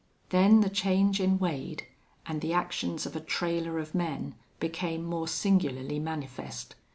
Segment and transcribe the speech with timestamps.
[0.29, 1.85] Then the change in Wade,
[2.25, 6.73] and the actions of a trailer of men, became more singularly manifest.